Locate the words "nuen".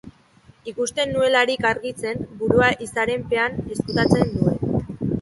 4.39-4.79